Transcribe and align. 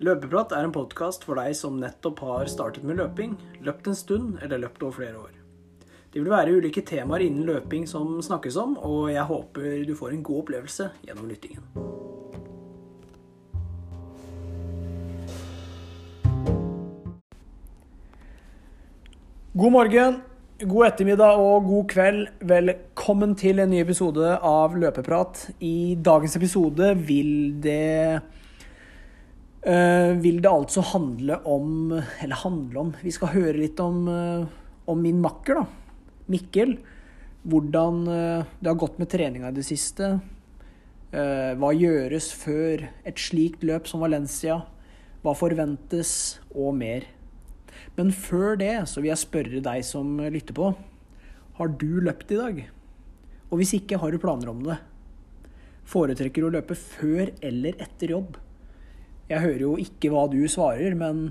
Løpeprat 0.00 0.54
er 0.56 0.64
en 0.64 0.72
podkast 0.72 1.26
for 1.28 1.36
deg 1.36 1.52
som 1.52 1.74
nettopp 1.76 2.22
har 2.24 2.46
startet 2.48 2.86
med 2.88 2.96
løping, 2.96 3.34
løpt 3.60 3.90
en 3.90 3.96
stund 3.98 4.38
eller 4.40 4.62
løpt 4.62 4.80
over 4.80 4.94
flere 4.96 5.18
år. 5.20 5.34
Det 6.08 6.22
vil 6.22 6.32
være 6.32 6.54
ulike 6.56 6.80
temaer 6.88 7.26
innen 7.26 7.44
løping 7.44 7.84
som 7.84 8.14
snakkes 8.24 8.56
om, 8.56 8.78
og 8.80 9.10
jeg 9.12 9.26
håper 9.28 9.84
du 9.84 9.92
får 9.98 10.14
en 10.16 10.24
god 10.24 10.40
opplevelse 10.46 10.88
gjennom 11.04 11.28
lyttingen. 11.28 11.68
God 19.52 19.76
morgen, 19.76 20.20
god 20.64 20.88
ettermiddag 20.88 21.44
og 21.44 21.68
god 21.68 21.88
kveld. 21.92 22.26
Velkommen 22.40 23.36
til 23.36 23.60
en 23.60 23.68
ny 23.76 23.84
episode 23.84 24.32
av 24.40 24.80
Løpeprat. 24.80 25.50
I 25.60 26.00
dagens 26.00 26.40
episode 26.40 26.94
vil 27.04 27.34
det 27.60 28.40
vil 29.60 30.38
det 30.40 30.48
altså 30.48 30.80
handle 30.80 31.36
om 31.44 31.90
Eller 31.92 32.38
handle 32.40 32.80
om 32.80 32.92
Vi 33.04 33.12
skal 33.12 33.34
høre 33.34 33.58
litt 33.58 33.80
om, 33.84 34.08
eh, 34.08 34.46
om 34.88 35.02
min 35.02 35.20
makker, 35.20 35.60
da. 35.60 35.66
Mikkel. 36.32 36.78
Hvordan 37.44 38.08
eh, 38.08 38.48
det 38.60 38.70
har 38.70 38.78
gått 38.80 38.98
med 38.98 39.10
treninga 39.12 39.50
i 39.50 39.58
det 39.58 39.66
siste. 39.68 40.20
Eh, 41.12 41.52
hva 41.60 41.70
gjøres 41.76 42.30
før 42.32 42.86
et 43.04 43.20
slikt 43.20 43.64
løp 43.66 43.88
som 43.90 44.00
Valencia? 44.00 44.62
Hva 45.20 45.36
forventes, 45.36 46.40
og 46.54 46.74
mer. 46.80 47.04
Men 47.96 48.12
før 48.16 48.56
det 48.60 48.74
så 48.88 49.02
vil 49.02 49.12
jeg 49.12 49.24
spørre 49.26 49.64
deg 49.64 49.84
som 49.84 50.16
lytter 50.20 50.56
på. 50.56 50.72
Har 51.60 51.74
du 51.80 52.00
løpt 52.00 52.32
i 52.32 52.38
dag? 52.40 52.62
Og 53.50 53.58
hvis 53.60 53.74
ikke, 53.76 53.98
har 54.00 54.14
du 54.14 54.22
planer 54.22 54.48
om 54.52 54.62
det? 54.64 54.78
Foretrekker 55.90 56.44
du 56.44 56.48
å 56.48 56.54
løpe 56.54 56.78
før 56.78 57.34
eller 57.44 57.76
etter 57.82 58.14
jobb? 58.14 58.38
Jeg 59.30 59.44
hører 59.44 59.62
jo 59.62 59.76
ikke 59.78 60.10
hva 60.10 60.24
du 60.30 60.40
svarer, 60.50 60.96
men 60.98 61.28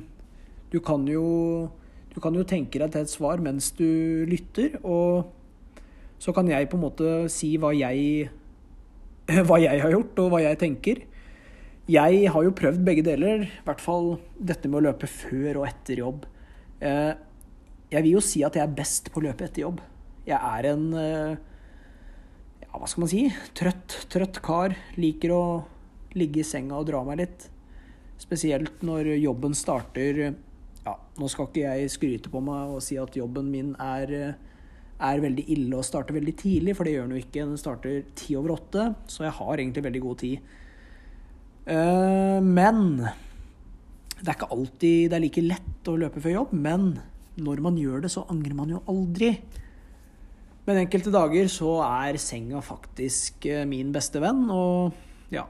du 0.72 0.80
kan 0.80 1.03
jo, 1.09 1.67
du 2.14 2.19
kan 2.23 2.36
jo 2.38 2.45
tenke 2.47 2.80
deg 2.80 2.94
til 2.94 3.03
et 3.03 3.11
svar 3.11 3.44
mens 3.44 3.73
du 3.75 4.23
lytter, 4.30 4.78
og 4.88 5.33
så 6.20 6.31
kan 6.36 6.47
jeg 6.52 6.70
på 6.72 6.77
en 6.80 6.86
måte 6.86 7.14
si 7.31 7.53
hva 7.59 7.73
jeg, 7.75 8.30
hva 9.47 9.59
jeg 9.59 9.83
har 9.83 9.95
gjort, 9.95 10.23
og 10.23 10.31
hva 10.33 10.44
jeg 10.45 10.61
tenker. 10.64 11.03
Jeg 11.89 12.30
har 12.30 12.45
jo 12.45 12.55
prøvd 12.55 12.83
begge 12.86 13.03
deler, 13.03 13.47
i 13.50 13.66
hvert 13.66 13.83
fall 13.83 14.14
dette 14.38 14.70
med 14.70 14.80
å 14.80 14.86
løpe 14.92 15.09
før 15.09 15.64
og 15.64 15.67
etter 15.67 16.03
jobb. 16.03 16.27
Eh, 16.86 17.14
jeg 17.89 18.05
vil 18.05 18.20
jo 18.20 18.23
si 18.23 18.44
at 18.45 18.55
jeg 18.55 18.64
er 18.64 18.75
best 18.77 19.09
på 19.11 19.20
å 19.20 19.25
løpe 19.25 19.47
etter 19.47 19.66
jobb. 19.66 19.80
Jeg 20.30 20.38
er 20.38 20.67
en 20.70 20.89
eh, 20.94 21.39
ja, 22.61 22.75
hva 22.77 22.86
skal 22.86 23.03
man 23.03 23.09
si? 23.09 23.23
Trøtt, 23.58 24.03
trøtt 24.14 24.38
kar. 24.45 24.75
Liker 25.02 25.33
å 25.33 25.44
ligge 26.14 26.44
i 26.44 26.47
senga 26.47 26.77
og 26.77 26.86
dra 26.92 27.02
meg 27.08 27.23
litt. 27.23 27.50
Spesielt 28.19 28.83
når 28.85 29.13
jobben 29.21 29.55
starter 29.55 30.21
Ja, 30.83 30.93
nå 31.19 31.27
skal 31.31 31.49
ikke 31.49 31.65
jeg 31.65 31.91
skryte 31.93 32.31
på 32.31 32.41
meg 32.43 32.75
og 32.75 32.83
si 32.83 32.97
at 32.99 33.15
jobben 33.15 33.49
min 33.51 33.73
er, 33.83 34.11
er 34.99 35.21
veldig 35.23 35.45
ille 35.55 35.79
og 35.79 35.85
starter 35.87 36.15
veldig 36.17 36.33
tidlig, 36.39 36.75
for 36.75 36.87
det 36.87 36.95
gjør 36.95 37.07
den 37.07 37.17
jo 37.17 37.23
ikke. 37.23 37.43
Den 37.43 37.59
starter 37.59 38.01
ti 38.17 38.35
over 38.39 38.55
åtte, 38.55 38.87
så 39.11 39.27
jeg 39.27 39.35
har 39.37 39.53
egentlig 39.55 39.85
veldig 39.85 40.01
god 40.07 40.21
tid. 40.23 40.53
Eh, 41.69 42.39
men 42.43 42.81
det 44.19 44.25
er 44.25 44.35
ikke 44.35 44.51
alltid 44.55 45.11
det 45.11 45.19
er 45.19 45.23
like 45.23 45.45
lett 45.45 45.91
å 45.91 45.99
løpe 45.99 46.23
før 46.23 46.37
jobb, 46.39 46.55
men 46.55 46.89
når 47.39 47.61
man 47.63 47.77
gjør 47.79 48.03
det, 48.03 48.11
så 48.11 48.25
angrer 48.31 48.55
man 48.57 48.73
jo 48.73 48.81
aldri. 48.89 49.35
Men 50.65 50.81
enkelte 50.83 51.13
dager 51.13 51.47
så 51.51 51.77
er 51.85 52.19
senga 52.21 52.63
faktisk 52.65 53.47
eh, 53.51 53.67
min 53.69 53.93
beste 53.95 54.23
venn, 54.23 54.47
og 54.51 55.31
ja 55.35 55.45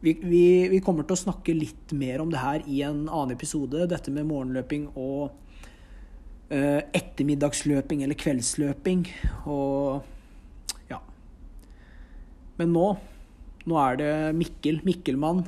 vi, 0.00 0.12
vi, 0.22 0.44
vi, 0.72 0.80
kommer 0.84 1.06
til 1.06 1.16
å 1.16 1.22
snakke 1.24 1.54
litt 1.56 1.94
mer 1.96 2.22
om 2.22 2.30
det 2.32 2.42
her 2.42 2.64
i 2.68 2.82
en 2.86 3.06
annen 3.06 3.34
episode, 3.36 3.86
dette 3.90 4.12
med 4.12 4.28
morgenløping 4.28 4.90
og 4.92 5.32
uh, 6.52 6.82
ettermiddagsløping 6.96 8.04
eller 8.04 8.18
kveldsløping. 8.20 9.06
Og 9.52 10.04
ja. 10.92 11.00
Men 12.60 12.76
nå, 12.76 12.90
nå 13.66 13.80
er 13.86 13.98
det 14.02 14.12
Mikkel, 14.36 14.82
Mikkelmann, 14.86 15.46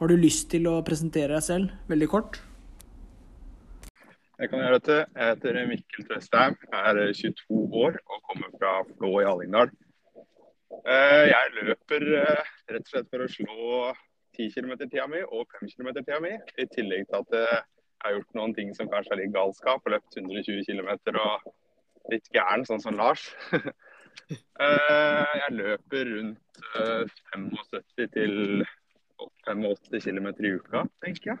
har 0.00 0.10
du 0.10 0.16
lyst 0.18 0.50
til 0.54 0.66
å 0.70 0.80
presentere 0.86 1.36
deg 1.36 1.46
selv 1.46 1.92
veldig 1.92 2.10
kort? 2.10 2.40
Jeg 4.34 4.50
kan 4.50 4.64
gjøre 4.64 4.80
dette. 4.80 4.98
Jeg 5.14 5.30
heter 5.30 5.60
Mikkel 5.70 6.06
Tøstheim, 6.08 6.56
er 6.74 6.98
22 7.14 7.60
år 7.84 8.00
og 8.02 8.24
kommer 8.26 8.50
fra 8.56 8.72
Flå 8.96 9.12
i 9.20 9.28
Hallingdal. 9.28 9.70
Eh, 10.90 11.24
jeg 11.30 11.52
løper 11.60 12.06
eh, 12.18 12.53
rett 12.70 12.86
og 12.86 12.92
slett 12.92 13.10
for 13.12 13.24
å 13.24 13.30
slå 13.30 13.92
10 14.36 14.50
km-tida 14.54 15.06
mi 15.10 15.22
og 15.24 15.50
5 15.60 15.70
km-tida 15.74 16.20
mi. 16.24 16.34
I 16.58 16.66
tillegg 16.72 17.08
til 17.10 17.20
at 17.20 17.36
jeg 17.38 17.60
har 18.04 18.16
gjort 18.16 18.38
noen 18.38 18.54
ting 18.56 18.72
som 18.76 18.90
kanskje 18.92 19.14
er 19.16 19.22
litt 19.22 19.34
galskap. 19.34 19.84
og 19.84 19.94
Løpt 19.94 20.18
120 20.20 20.64
km 20.68 20.90
og 21.14 21.52
litt 22.12 22.26
gæren, 22.34 22.66
sånn 22.68 22.82
som 22.84 23.00
Lars. 23.00 23.30
Eh, 24.62 25.32
jeg 25.40 25.54
løper 25.58 26.06
rundt 26.06 26.60
75 27.34 28.12
til 28.14 28.62
85 29.50 30.06
km 30.06 30.28
i 30.30 30.52
uka, 30.54 30.84
tenker 31.02 31.32
jeg. 31.32 31.38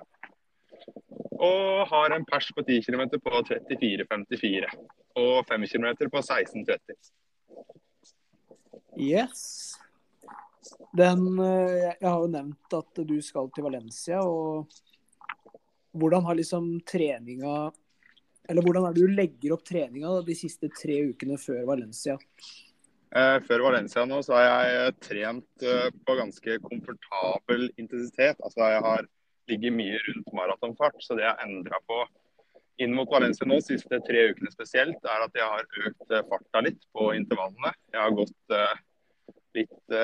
Og 1.38 1.86
har 1.92 2.14
en 2.16 2.26
pers 2.26 2.50
på 2.56 2.64
10 2.66 2.82
km 2.88 3.04
på 3.22 3.42
34,54. 3.46 4.74
Og 5.22 5.46
5 5.48 5.66
km 5.70 5.88
på 6.10 6.24
16,30. 6.26 6.98
Yes. 8.98 9.78
Den, 10.94 11.38
eh, 11.42 11.96
jeg 11.98 12.06
har 12.06 12.20
jo 12.22 12.30
nevnt 12.30 12.74
at 12.76 13.00
du 13.02 13.16
skal 13.22 13.48
til 13.50 13.66
Valencia. 13.66 14.20
og 14.22 14.70
Hvordan 15.94 16.22
har 16.24 16.34
liksom 16.34 16.80
treninga 16.86 17.72
Eller 18.48 18.62
hvordan 18.62 18.84
er 18.84 18.92
det 18.92 19.00
du 19.00 19.08
legger 19.08 19.54
opp 19.54 19.64
treninga 19.64 20.20
de 20.22 20.34
siste 20.36 20.68
tre 20.68 20.98
ukene 21.08 21.38
før 21.40 21.64
Valencia? 21.64 22.18
Eh, 23.16 23.38
før 23.40 23.64
Valencia 23.64 24.04
nå 24.04 24.20
så 24.22 24.36
har 24.36 24.44
jeg 24.44 24.82
eh, 24.82 24.90
trent 25.06 25.64
på 26.04 26.16
ganske 26.18 26.58
komfortabel 26.66 27.70
intensitet. 27.80 28.36
Altså 28.44 28.68
jeg 28.68 28.84
har 28.84 29.08
ligget 29.48 29.72
mye 29.72 29.98
rundt 30.08 30.32
maratonfart, 30.36 31.00
så 31.00 31.16
det 31.16 31.24
jeg 31.24 31.32
har 31.32 31.48
endra 31.48 31.80
på 31.88 32.04
inn 32.84 32.92
mot 32.92 33.08
Valencia 33.08 33.48
nå, 33.48 33.62
siste 33.64 34.02
tre 34.04 34.28
ukene 34.30 34.52
spesielt, 34.52 35.00
er 35.08 35.24
at 35.24 35.40
jeg 35.40 35.48
har 35.56 35.88
økt 35.88 36.14
farta 36.28 36.62
litt 36.68 36.84
på 36.92 37.14
intervallene. 37.16 37.72
Jeg 37.94 38.02
har 38.02 38.18
gått 38.18 38.54
litt 39.54 39.94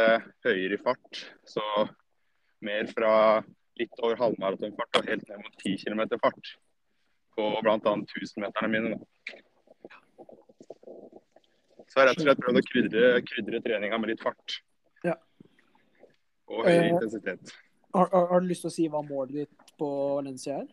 høyere 0.44 0.77
i 0.77 0.81
fart, 0.83 1.25
så 1.49 1.62
mer 2.65 2.87
fra 2.91 3.12
litt 3.81 4.03
over 4.05 4.19
halvmaratonfart 4.21 5.00
og 5.00 5.09
helt 5.09 5.28
ned 5.31 5.41
mot 5.44 5.62
10 5.65 5.78
km 5.84 6.03
fart 6.21 6.53
på 7.37 7.47
bl.a. 7.65 7.78
1000-meterne 7.78 8.71
mine. 8.72 8.99
Så 11.91 11.99
jeg 11.99 12.03
har 12.03 12.10
rett 12.10 12.21
og 12.21 12.27
slett 12.28 12.43
prøvd 12.44 12.60
å 12.60 12.66
krydre, 12.69 13.09
krydre 13.27 13.62
treninga 13.65 13.99
med 13.99 14.12
litt 14.12 14.22
fart. 14.22 14.60
Ja. 15.06 15.16
Og 16.50 16.66
høy 16.66 16.75
eh, 16.77 16.89
intensitet. 16.93 17.55
Har, 17.97 18.10
har, 18.12 18.27
har, 18.31 18.43
du 18.43 18.50
lyst 18.50 18.66
til 18.66 18.71
å 18.71 18.77
si 18.77 18.87
hva 18.91 19.03
målet 19.03 19.41
ditt 19.43 19.75
på 19.81 19.91
Valencia 20.21 20.60
er? 20.60 20.69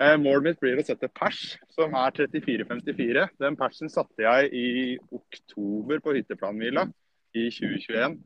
Eh, 0.00 0.16
målet 0.20 0.50
mitt 0.50 0.60
blir 0.60 0.80
å 0.80 0.84
sette 0.84 1.08
pers, 1.16 1.54
som 1.72 1.96
er 1.96 2.12
34,54. 2.18 3.24
Den 3.40 3.56
persen 3.60 3.92
satte 3.92 4.26
jeg 4.26 4.50
i 4.52 4.68
oktober 5.16 6.02
på 6.04 6.16
hytteplanhvila 6.18 6.88
i 7.36 7.46
2021. 7.54 8.18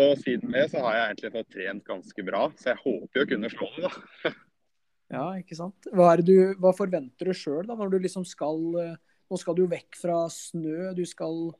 Og 0.00 0.12
siden 0.20 0.54
det 0.54 0.68
så 0.70 0.84
har 0.84 0.96
jeg 0.96 1.06
egentlig 1.08 1.32
fått 1.34 1.52
trent 1.56 1.84
ganske 1.86 2.24
bra, 2.26 2.44
så 2.58 2.72
jeg 2.72 2.82
håper 2.84 3.20
jo 3.20 3.26
å 3.26 3.30
kunne 3.32 3.50
slå 3.50 3.70
det, 3.76 3.88
da. 3.88 4.32
ja, 5.16 5.24
ikke 5.42 5.58
sant. 5.58 5.88
Hva, 5.90 6.12
du, 6.22 6.34
hva 6.62 6.74
forventer 6.76 7.32
du 7.32 7.34
sjøl 7.34 7.66
når 7.66 7.96
du 7.96 7.98
liksom 8.04 8.26
skal 8.28 8.60
eh, 8.78 8.98
nå 9.30 9.38
skal 9.38 9.54
du 9.54 9.66
vekk 9.70 9.94
fra 9.94 10.24
snø, 10.34 10.90
du 10.98 11.04
skal 11.06 11.52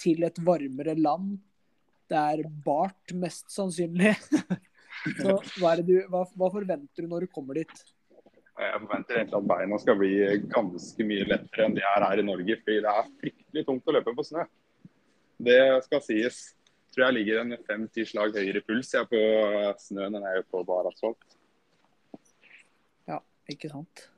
til 0.00 0.24
et 0.24 0.38
varmere 0.40 0.96
land. 0.96 1.36
Det 2.08 2.16
er 2.16 2.46
bart, 2.64 3.12
mest 3.12 3.52
sannsynlig. 3.52 4.14
Så 5.20 5.36
hva, 5.60 5.74
du, 5.84 5.98
hva, 6.08 6.24
hva, 6.24 6.48
forventer 6.52 7.04
du 7.04 7.10
når 7.10 7.26
du 7.26 7.32
kommer 7.32 7.60
dit? 7.60 7.82
Jeg 8.60 8.80
forventer 8.82 9.20
egentlig 9.20 9.38
at 9.38 9.50
beina 9.52 9.78
skal 9.80 9.98
bli 10.00 10.14
ganske 10.52 11.06
mye 11.08 11.28
lettere 11.28 11.66
enn 11.66 11.76
de 11.76 11.84
er 11.84 12.06
her 12.08 12.20
i 12.20 12.24
Norge. 12.24 12.56
Fordi 12.64 12.80
det 12.86 12.94
er 12.94 13.12
fryktelig 13.20 13.66
tungt 13.68 13.92
å 13.92 13.96
løpe 13.96 14.16
på 14.16 14.26
snø. 14.30 14.48
Det 15.40 15.60
skal 15.86 16.02
sies. 16.04 16.40
Jeg 16.90 16.96
tror 16.96 17.06
jeg 17.06 17.16
ligger 17.20 17.40
en 17.40 17.56
fem-ti 17.68 18.04
slag 18.04 18.34
høyere 18.34 18.60
puls 18.66 18.90
jeg 18.92 19.06
på 19.08 19.20
snøen 19.80 20.18
enn 20.18 20.24
jeg 20.26 20.40
gjør 20.40 20.48
på 20.52 20.62
bar 20.68 20.88
asfalt. 20.90 21.36
Ja, 23.08 23.20
ikke 23.48 23.70
sant. 23.70 24.08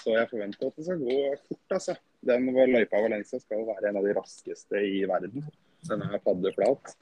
Så 0.00 0.14
jeg 0.14 0.30
forventer 0.30 0.70
at 0.70 0.78
det 0.78 0.86
skal 0.86 1.02
gå 1.02 1.18
fort, 1.44 1.76
altså. 1.76 1.96
Den 2.26 2.48
løypa 2.56 3.02
Valencia 3.04 3.38
skal 3.38 3.66
være 3.68 3.90
en 3.90 4.00
av 4.00 4.06
de 4.08 4.14
raskeste 4.16 4.80
i 4.82 5.04
verden. 5.06 5.44
Den 5.86 6.02
er 6.06 6.22
paddeflat. 6.24 6.94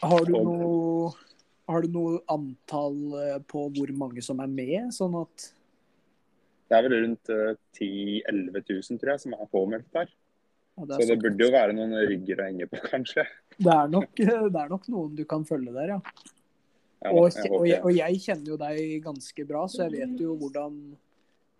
Har 0.00 0.24
du, 0.26 0.32
noe, 0.32 1.12
har 1.68 1.84
du 1.84 1.94
noe 1.94 2.22
antall 2.32 3.00
eh, 3.20 3.38
på 3.44 3.66
hvor 3.76 3.92
mange 4.00 4.24
som 4.24 4.40
er 4.42 4.50
med, 4.50 4.88
sånn 4.96 5.18
at 5.20 5.50
Det 6.70 6.78
er 6.78 6.86
vel 6.86 6.96
rundt 7.04 7.30
10 7.76 8.24
000-11 8.30 8.64
000, 8.64 8.98
tror 9.02 9.12
jeg, 9.12 9.22
som 9.26 9.36
er 9.36 9.52
påmeldt 9.52 9.90
der. 9.94 10.10
Det 10.88 10.98
så 11.00 11.06
det 11.10 11.18
burde 11.22 11.44
jo 11.44 11.52
være 11.52 11.74
noen 11.76 11.94
rygger 12.08 12.40
å 12.40 12.46
henge 12.48 12.68
på, 12.70 12.80
kanskje. 12.92 13.24
Det 13.56 13.72
er, 13.74 13.88
nok, 13.92 14.12
det 14.16 14.28
er, 14.32 14.68
nok, 14.70 14.86
noen 14.92 15.16
du 15.18 15.24
kan 15.28 15.44
følge 15.48 15.74
der, 15.74 15.96
ja. 15.96 16.00
Ja, 17.00 17.12
Og, 17.16 17.30
jeg 17.32 17.48
og, 17.48 17.62
jeg, 17.64 17.80
og 17.80 17.94
jeg 17.96 18.20
kjenner 18.20 18.52
jo 18.52 18.56
deg 18.60 18.80
ganske 19.04 19.44
bra, 19.48 19.64
så 19.72 19.86
jeg 19.86 19.94
vet 19.94 20.20
jo 20.20 20.34
hvordan, 20.36 20.74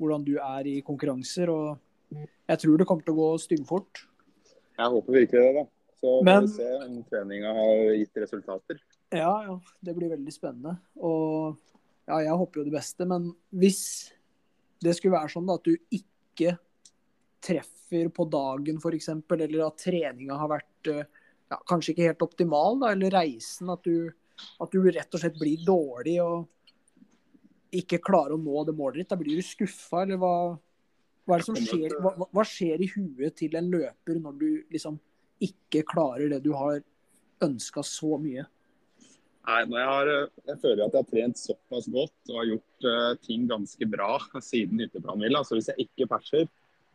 hvordan 0.01 0.25
du 0.27 0.35
er 0.37 0.69
i 0.69 0.75
konkurranser. 0.85 1.49
Og 1.49 2.21
jeg 2.51 2.61
tror 2.61 2.77
det 2.77 2.87
kommer 2.89 3.07
til 3.07 3.17
å 3.17 3.21
gå 3.23 3.29
styggfort. 3.47 4.03
Jeg 4.77 4.93
håper 4.97 5.17
virkelig 5.17 5.45
det, 5.47 5.55
da. 5.57 5.65
Så 6.01 6.23
Men- 6.25 6.49
får 6.49 6.49
vi 6.49 6.57
se 6.57 6.69
om 6.85 7.03
treninga 7.09 7.55
har 7.57 7.81
gitt 7.97 8.21
resultater. 8.25 8.81
Ja, 9.13 9.33
ja. 9.49 9.61
Det 9.81 9.97
blir 9.97 10.13
veldig 10.13 10.33
spennende. 10.33 10.79
Og 10.97 11.57
ja, 12.09 12.21
jeg 12.25 12.37
håper 12.37 12.61
jo 12.61 12.65
det 12.65 12.77
beste, 12.77 13.07
men 13.07 13.35
hvis 13.53 14.13
det 14.81 14.97
skulle 14.97 15.17
være 15.19 15.33
sånn 15.33 15.49
da, 15.49 15.57
at 15.61 15.65
du 15.65 15.77
ikke 15.93 16.59
treffer 17.45 18.09
på 18.15 18.27
dagen 18.31 18.79
f.eks., 18.81 19.09
eller 19.15 19.67
at 19.67 19.83
treninga 19.83 20.39
har 20.41 20.51
vært 20.53 20.91
eh, 20.93 21.05
ja, 21.51 21.59
kanskje 21.69 21.95
ikke 21.95 22.09
helt 22.11 22.25
optimal, 22.27 22.79
da, 22.83 22.93
eller 22.95 23.15
reisen, 23.15 23.71
at 23.73 23.85
du, 23.87 24.11
at 24.63 24.73
du 24.73 24.81
rett 24.87 25.17
og 25.17 25.23
slett 25.23 25.39
blir 25.41 25.65
dårlig 25.67 26.19
og 26.23 26.49
ikke 27.81 28.01
klarer 28.03 28.35
å 28.35 28.43
nå 28.43 28.65
det 28.67 28.75
målet 28.77 29.03
ditt, 29.03 29.11
da 29.13 29.19
blir 29.19 29.39
du 29.39 29.47
skuffa, 29.47 30.05
eller 30.05 30.19
hva, 30.21 30.35
hva 31.27 31.37
er 31.37 31.43
det 31.43 31.49
som 31.49 31.59
skjer? 31.59 31.95
Hva, 32.03 32.15
hva- 32.19 32.31
hva 32.35 32.47
skjer 32.47 32.83
i 32.83 32.89
huet 32.95 33.37
til 33.39 33.55
en 33.59 33.69
løper 33.71 34.19
når 34.23 34.39
du 34.41 34.49
liksom 34.75 34.99
ikke 35.41 35.85
klarer 35.89 36.33
det 36.33 36.41
du 36.45 36.51
har 36.59 36.83
ønska 37.45 37.85
så 37.87 38.19
mye? 38.21 38.45
Nei, 39.41 39.61
jeg, 39.65 39.87
har, 39.89 40.11
eh, 40.13 40.27
jeg 40.51 40.61
føler 40.63 40.83
at 40.85 40.95
jeg 40.95 41.01
har 41.01 41.11
trent 41.11 41.41
såpass 41.41 41.87
godt 41.91 42.33
og 42.33 42.41
har 42.43 42.49
gjort 42.51 42.87
uh, 42.87 43.13
ting 43.25 43.47
ganske 43.51 43.87
bra 43.89 44.11
siden 44.45 44.83
hytteplanmila. 44.85 45.41
Så 45.47 45.57
hvis 45.57 45.71
jeg 45.73 45.87
ikke 45.89 46.11
perser, 46.11 46.51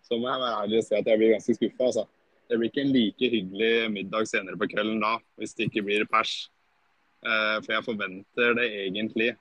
så 0.06 0.18
må 0.20 0.30
jeg 0.30 0.42
være 0.44 0.60
ærlig 0.64 0.82
og 0.82 0.86
si 0.88 0.98
at 0.98 1.08
jeg 1.10 1.22
blir 1.22 1.34
ganske 1.34 1.56
skuffa. 1.58 1.88
Altså. 1.90 2.04
Det 2.46 2.60
blir 2.60 2.70
ikke 2.70 2.84
en 2.86 2.94
like 2.94 3.30
hyggelig 3.34 3.72
middag 3.92 4.28
senere 4.30 4.60
på 4.62 4.68
kvelden 4.70 5.02
da, 5.02 5.16
hvis 5.40 5.56
det 5.58 5.70
ikke 5.70 5.86
blir 5.88 6.06
pers. 6.10 6.36
Eh, 7.26 7.58
for 7.66 7.74
jeg 7.74 7.88
forventer 7.88 8.54
det 8.60 8.68
egentlig, 8.84 9.32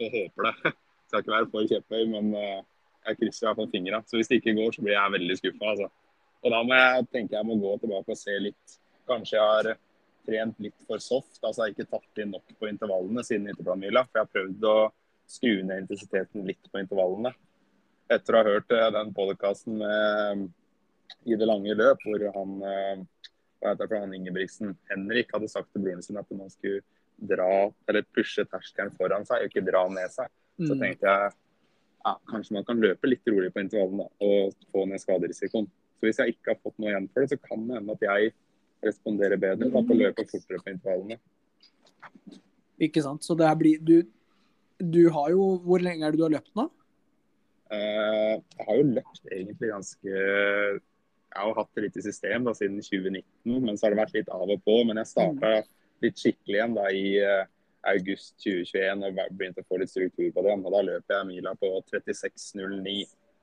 og 0.00 0.14
håper 0.14 0.48
det. 0.48 0.72
Skal 1.06 1.22
ikke 1.22 1.34
være 1.34 1.50
for 1.52 1.68
kjepphøy, 1.70 2.06
men 2.14 2.32
eh, 2.40 2.62
jeg 3.06 3.20
krysser 3.20 3.44
i 3.44 3.48
hvert 3.50 3.60
fall 3.60 3.72
fingra. 3.74 4.02
Så 4.08 4.18
hvis 4.18 4.32
det 4.32 4.40
ikke 4.40 4.56
går, 4.56 4.72
så 4.72 4.84
blir 4.86 4.96
jeg 4.96 5.16
veldig 5.18 5.38
skuffa. 5.42 5.72
Altså. 5.74 5.90
Og 6.42 6.54
da 6.54 6.62
må 6.62 6.78
jeg 6.80 7.08
tenke 7.12 7.36
jeg 7.36 7.48
må 7.48 7.58
gå 7.60 7.76
tilbake 7.82 8.16
og 8.16 8.20
se 8.20 8.38
litt. 8.48 8.78
Kanskje 9.06 9.36
jeg 9.36 9.50
har 9.52 9.72
trent 10.26 10.62
litt 10.64 10.86
for 10.88 11.02
soft. 11.02 11.38
altså 11.42 11.66
Jeg 11.66 11.66
har 11.66 11.74
ikke 11.76 11.90
tatt 11.92 12.22
inn 12.22 12.32
nok 12.34 12.56
på 12.58 12.70
intervallene 12.70 13.24
siden 13.26 13.50
interplanmila. 13.52 14.06
For 14.08 14.20
jeg 14.20 14.26
har 14.26 14.34
prøvd 14.34 14.68
å 14.72 14.76
skru 15.36 15.52
ned 15.66 15.84
intensiteten 15.84 16.48
litt 16.48 16.72
på 16.72 16.80
intervallene. 16.80 17.34
Etter 18.12 18.36
å 18.36 18.42
ha 18.42 18.52
hørt 18.54 18.72
eh, 18.74 18.90
den 18.94 19.12
podkasten 19.16 19.80
i 21.26 21.34
det 21.38 21.46
lange 21.48 21.74
løp, 21.74 22.04
hvor 22.06 22.22
han 22.36 22.52
eh, 22.62 23.00
han 23.66 24.14
Ingebrigtsen, 24.14 24.76
Henrik, 24.90 25.32
hadde 25.34 25.48
sagt 25.50 25.72
til 25.72 25.82
broren 25.82 26.04
sin 26.04 26.18
at 26.20 26.30
man 26.30 26.50
skulle 26.52 26.84
dra, 27.16 27.72
eller 27.88 28.04
pushe 28.14 28.44
terskelen 28.44 28.92
foran 28.98 29.26
seg, 29.26 29.42
og 29.42 29.50
ikke 29.50 29.64
dra 29.66 29.86
ned 29.88 30.12
seg. 30.12 30.30
Så 30.60 30.74
Mm. 30.74 30.80
tenkte 30.80 31.06
jeg 31.06 31.32
ja, 32.06 32.12
kanskje 32.30 32.54
man 32.54 32.64
kan 32.64 32.80
løpe 32.80 33.08
litt 33.08 33.26
rolig 33.26 33.52
på 33.52 33.60
intervallene 33.60 34.06
og 34.20 34.54
få 34.72 34.86
ned 34.86 35.00
skaderisikoen. 35.02 35.66
Så 35.66 36.06
hvis 36.06 36.18
jeg 36.18 36.34
ikke 36.34 36.52
har 36.52 36.60
fått 36.62 36.78
noe 36.78 36.92
igjen 36.92 37.08
for 37.12 37.20
det, 37.20 37.30
så 37.30 37.38
kan 37.42 37.66
det 37.66 37.76
hende 37.76 37.92
at 37.92 38.04
jeg 38.06 38.32
responderer 38.84 39.36
bedre 39.36 39.70
da, 39.70 39.82
på 39.82 39.92
å 39.92 39.98
løpe 39.98 40.26
fortere 40.28 40.62
på 40.62 40.70
intervallene. 40.70 41.18
Ikke 42.78 43.02
sant? 43.02 43.24
Så 43.24 43.34
det 43.34 43.50
blir 43.58 43.80
du, 43.80 44.02
du 44.78 45.08
har 45.10 45.30
jo 45.32 45.56
Hvor 45.64 45.80
lenge 45.80 46.04
er 46.04 46.12
det 46.12 46.20
du 46.20 46.26
har 46.26 46.34
løpt 46.36 46.54
nå? 46.54 46.70
Eh, 47.74 48.34
jeg 48.36 48.66
har 48.68 48.78
jo 48.78 48.84
løpt 48.92 49.24
egentlig 49.32 49.70
ganske 49.72 50.12
Jeg 50.12 51.42
har 51.42 51.56
hatt 51.58 51.70
det 51.74 51.82
litt 51.82 51.96
i 51.98 52.04
system 52.04 52.46
da, 52.46 52.54
siden 52.54 52.78
2019, 52.78 53.24
men 53.64 53.76
så 53.76 53.86
har 53.86 53.92
det 53.92 54.00
vært 54.00 54.14
litt 54.16 54.30
av 54.32 54.46
og 54.46 54.62
på. 54.64 54.78
Men 54.88 55.02
jeg 55.02 55.10
starta 55.10 55.52
litt 56.04 56.20
skikkelig 56.20 56.60
igjen 56.60 56.76
da 56.76 56.86
i 56.94 57.04
eh, 57.20 57.44
august 57.92 58.34
2021 58.42 59.04
og 59.06 59.20
begynte 59.36 59.62
å 59.62 59.68
få 59.68 59.80
litt 59.82 59.92
struktur 59.92 60.30
på 60.32 60.46
det. 60.46 60.56
Og 60.56 60.72
da 60.72 60.82
løper 60.86 61.18
jeg 61.18 61.30
mila 61.34 61.52
på 61.60 61.72
36,09. 61.90 62.96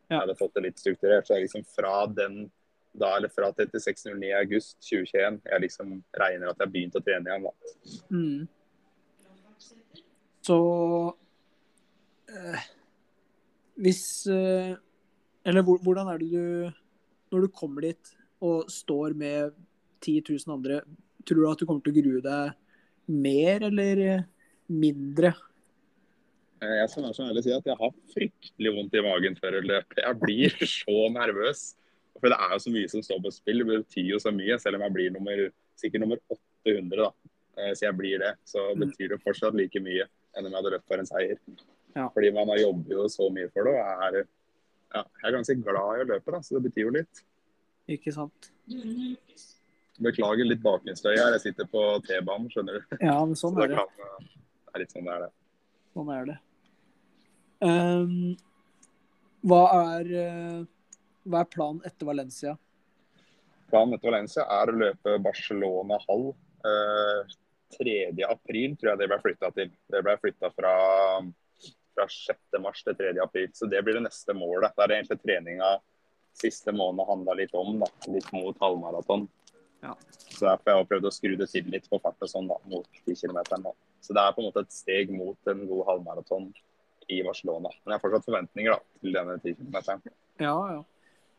Jeg 0.10 0.20
hadde 0.20 0.38
fått 0.40 0.58
det 0.58 0.66
litt 0.68 0.82
strukturert. 0.82 1.28
Så 1.28 1.38
jeg 1.38 1.48
liksom 1.48 1.66
fra 1.76 2.04
den 2.10 2.46
da, 2.94 3.16
eller 3.18 3.30
fra 3.34 3.50
36,09 3.58 4.26
i 4.28 4.34
august 4.38 4.78
2021, 4.86 5.40
jeg 5.50 5.62
liksom 5.64 5.96
regner 6.22 6.52
at 6.52 6.60
jeg 6.60 6.68
har 6.68 6.74
begynt 6.74 6.98
å 6.98 7.02
trene 7.02 7.32
igjen. 7.32 7.48
da. 7.48 7.54
Mm. 8.14 8.44
Så 10.44 10.58
eh, 12.30 12.68
Hvis 13.82 14.28
eh, 14.30 14.76
Eller 15.46 15.64
hvordan 15.66 16.08
er 16.14 16.20
det 16.22 16.30
du 16.32 16.72
Når 17.34 17.42
du 17.48 17.48
kommer 17.50 17.82
dit 17.88 18.12
og 18.44 18.68
står 18.70 19.14
med 19.16 19.54
10 20.04 20.20
000 20.28 20.52
andre, 20.52 20.82
tror 21.26 21.38
du 21.40 21.46
at 21.48 21.62
du 21.62 21.66
kommer 21.66 21.80
til 21.86 21.94
å 21.94 22.02
grue 22.04 22.22
deg 22.26 22.52
mer 23.08 23.64
eller 23.70 24.02
mindre? 24.68 25.32
Eh, 26.60 26.74
Jeg 26.82 26.90
skal 26.92 27.06
være 27.06 27.16
så 27.16 27.24
ærlig 27.30 27.40
å 27.40 27.46
si 27.46 27.54
at 27.56 27.70
jeg 27.72 27.80
har 27.80 27.94
fryktelig 28.12 28.74
vondt 28.76 28.98
i 29.00 29.04
magen 29.06 29.38
før 29.40 29.58
et 29.62 29.70
løp. 29.70 29.96
Jeg 29.96 30.20
blir 30.20 30.58
så 30.74 30.98
nervøs. 31.16 31.62
For 32.20 32.32
det 32.32 32.38
er 32.44 32.52
jo 32.58 32.60
så 32.66 32.74
mye 32.76 32.92
som 32.92 33.06
står 33.08 33.24
på 33.24 33.32
spill. 33.36 33.64
Det 33.64 33.70
betyr 33.72 34.12
jo 34.12 34.20
så 34.20 34.36
mye, 34.36 34.60
selv 34.60 34.76
om 34.82 34.84
jeg 34.90 34.96
blir 35.00 35.16
nummer, 35.16 35.46
sikkert 35.80 36.04
nummer 36.04 36.20
800. 36.36 37.00
da. 37.00 37.10
Eh, 37.64 37.72
Så 37.80 37.88
jeg 37.88 37.98
blir 38.04 38.20
det. 38.28 38.34
Så 38.44 38.68
betyr 38.76 39.16
det 39.16 39.22
fortsatt 39.24 39.56
like 39.56 39.80
mye 39.88 40.04
enn 40.36 40.44
om 40.44 40.52
jeg 40.52 40.60
hadde 40.60 40.76
løpt 40.76 40.88
for 40.92 41.00
en 41.00 41.08
seier. 41.08 41.40
Ja. 41.94 42.08
Fordi 42.14 42.32
man 42.36 42.50
har 42.54 42.62
jobber 42.62 42.96
jo 42.98 43.06
så 43.12 43.30
mye 43.34 43.50
for 43.54 43.70
det. 43.70 43.76
og 43.78 44.08
er, 44.08 44.26
ja, 44.94 45.04
jeg 45.04 45.28
er 45.30 45.36
ganske 45.38 45.56
glad 45.62 46.00
i 46.00 46.06
å 46.06 46.10
løpe, 46.14 46.36
da, 46.36 46.42
så 46.42 46.58
det 46.58 46.64
betyr 46.68 46.88
jo 46.88 46.94
litt. 46.98 47.24
Ikke 47.94 48.14
sant? 48.16 48.50
Beklager 50.04 50.48
litt 50.48 50.64
bakgrunnsstøy 50.64 51.14
her. 51.14 51.36
Jeg 51.36 51.44
sitter 51.50 51.70
på 51.70 51.84
T-banen, 52.08 52.50
skjønner 52.52 52.80
du. 52.80 52.98
Ja, 53.00 53.20
men 53.20 53.38
sånn 53.40 53.54
Så 53.58 53.66
er 53.66 53.74
det. 53.74 53.80
kan, 53.82 54.08
eh, 54.08 54.32
det 54.66 54.74
er 54.74 54.84
litt 54.86 54.96
sånn 54.96 55.10
det 55.10 55.16
er 55.18 55.26
det. 55.28 55.32
Sånn 55.94 56.14
er 56.14 56.30
det. 56.32 56.40
Um, 57.64 58.16
hva 59.48 59.64
er 59.78 60.10
eh, 60.20 60.64
hva 61.30 61.44
er 61.44 61.52
planen 61.52 61.84
etter 61.88 62.08
Valencia? 62.08 62.58
Planen 63.72 63.96
etter 63.96 64.12
Valencia 64.12 64.44
er 64.58 64.72
å 64.72 64.80
løpe 64.82 65.16
Barcelona 65.24 66.00
halv. 66.08 66.34
Uh, 66.64 67.24
3. 67.74 67.94
april 68.30 68.76
tror 68.78 68.92
jeg 68.92 69.02
det 69.02 69.08
ble 69.10 69.20
flytta 69.24 69.50
til. 69.56 69.72
Det 69.90 70.02
ble 70.06 70.14
flytta 70.22 70.52
fra, 70.54 70.74
fra 71.96 72.08
6. 72.10 72.60
mars 72.64 72.84
til 72.84 72.98
3. 73.00 73.14
april. 73.24 73.50
Så 73.54 73.70
det 73.72 73.82
blir 73.86 74.00
det 74.00 74.08
neste 74.08 74.36
målet. 74.38 74.76
Det 74.76 74.86
er 74.86 74.96
egentlig 74.98 75.20
treninga 75.24 75.72
siste 76.34 76.74
måned 76.74 77.06
handla 77.08 77.36
litt 77.38 77.54
om. 77.58 77.80
da, 77.80 77.90
Litt 78.14 78.30
mot 78.34 78.58
halvmaraton. 78.62 79.28
Ja. 79.84 79.96
Så 80.30 80.46
derfor 80.46 80.72
har 80.72 80.80
jeg 80.80 80.90
prøvd 80.94 81.08
å 81.10 81.14
skru 81.14 81.36
det 81.40 81.50
til 81.52 81.68
litt 81.72 81.90
på 81.92 82.00
fart 82.02 82.22
og 82.24 82.32
sånn 82.32 82.48
da, 82.50 82.58
mot 82.72 82.88
10 83.04 83.20
km. 83.20 83.70
Så 84.04 84.16
det 84.16 84.24
er 84.24 84.36
på 84.36 84.44
en 84.44 84.50
måte 84.50 84.64
et 84.64 84.76
steg 84.76 85.12
mot 85.14 85.52
en 85.52 85.66
god 85.70 85.86
halvmaraton 85.92 86.50
i 87.12 87.20
Barcelona. 87.26 87.72
Men 87.84 87.94
jeg 87.94 88.00
har 88.00 88.04
fortsatt 88.04 88.28
forventninger 88.30 88.74
da, 88.74 88.80
til 89.02 89.18
denne 89.18 89.38
10 89.42 89.58
km. 89.60 90.12
Ja, 90.42 90.58
ja. 90.78 90.82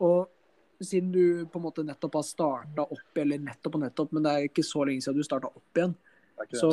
Og 0.05 0.85
siden 0.85 1.13
du 1.15 1.47
på 1.49 1.61
en 1.61 1.65
måte 1.65 1.85
nettopp 1.87 2.19
har 2.19 2.27
starta 2.27 2.85
opp, 2.85 3.11
eller 3.17 3.41
nettopp 3.41 3.79
og 3.79 3.85
nettopp, 3.87 4.13
men 4.13 4.27
det 4.27 4.33
er 4.33 4.49
ikke 4.51 4.67
så 4.67 4.85
lenge 4.85 5.05
siden 5.05 5.23
du 5.23 5.27
starta 5.27 5.49
opp 5.49 5.81
igjen, 5.81 5.95
så 6.53 6.71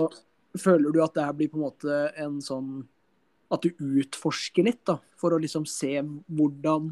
føler 0.60 0.92
du 0.92 1.00
at 1.04 1.14
det 1.16 1.24
her 1.24 1.38
blir 1.38 1.52
på 1.52 1.60
en 1.60 1.68
måte 1.68 2.00
en 2.20 2.40
sånn 2.44 2.82
At 3.52 3.66
du 3.66 4.00
utforsker 4.02 4.66
litt, 4.68 4.84
da, 4.88 4.98
for 5.20 5.36
å 5.36 5.42
liksom 5.42 5.66
se 5.68 5.98
hvordan 6.02 6.92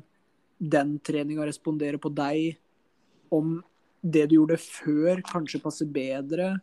den 0.60 0.98
treninga 1.00 1.46
responderer 1.48 2.00
på 2.02 2.12
deg, 2.12 2.60
om 3.32 3.60
det 4.02 4.26
du 4.30 4.40
gjorde 4.40 4.58
før, 4.60 5.22
kanskje 5.28 5.62
passer 5.64 5.88
bedre, 5.92 6.58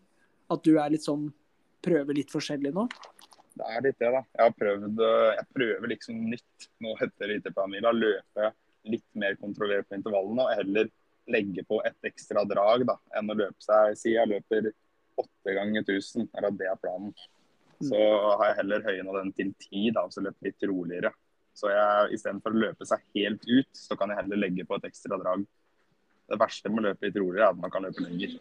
at 0.52 0.62
du 0.64 0.76
er 0.78 0.94
litt 0.94 1.06
sånn 1.06 1.30
Prøver 1.86 2.16
litt 2.16 2.32
forskjellig 2.32 2.72
nå? 2.74 2.82
Det 3.56 3.66
er 3.70 3.82
litt 3.84 3.98
det, 4.00 4.08
da. 4.10 4.22
Jeg 4.40 4.54
prøvd 4.58 5.02
øh, 5.06 5.28
Jeg 5.36 5.46
prøver 5.54 5.90
liksom 5.92 6.16
nytt 6.32 6.64
nå 6.82 6.94
etter 7.04 7.34
IT-planmila. 7.36 7.92
Løpe 7.94 8.48
litt 8.90 9.06
mer 9.14 9.36
kontrollert 9.38 9.86
på 9.86 9.94
intervallene 9.94 10.48
og 10.48 10.58
heller 10.58 10.90
legge 11.30 11.62
på 11.68 11.78
et 11.86 12.10
ekstra 12.10 12.42
drag 12.48 12.84
da, 12.88 12.96
enn 13.18 13.30
å 13.30 13.36
løpe 13.38 13.62
seg 13.62 13.96
Si 13.98 14.16
jeg 14.16 14.30
løper 14.30 14.70
åtte 15.16 15.54
ganger 15.56 15.84
1000, 15.84 16.28
eller 16.36 16.50
at 16.50 16.58
det 16.58 16.68
er 16.70 16.80
planen. 16.82 17.14
Så 17.84 17.98
har 18.38 18.44
jeg 18.50 18.58
heller 18.62 18.84
høyna 18.86 19.14
den 19.18 19.32
til 19.36 19.52
ti, 19.60 19.88
da, 19.94 20.06
så 20.10 20.24
løper 20.24 20.48
litt 20.48 20.66
roligere. 20.68 21.12
Så 21.56 21.70
jeg, 21.72 22.16
istedenfor 22.16 22.52
å 22.52 22.62
løpe 22.62 22.88
seg 22.88 23.04
helt 23.16 23.44
ut, 23.48 23.70
så 23.76 23.96
kan 23.96 24.12
jeg 24.12 24.20
heller 24.22 24.40
legge 24.40 24.66
på 24.68 24.76
et 24.76 24.88
ekstra 24.88 25.18
drag. 25.20 25.44
Det 26.26 26.38
verste 26.40 26.72
med 26.72 26.82
å 26.82 26.88
løpe 26.90 27.08
litt 27.08 27.20
roligere 27.20 27.46
er 27.46 27.54
at 27.54 27.60
man 27.60 27.72
kan 27.72 27.86
løpe 27.86 28.04
lenger. 28.04 28.34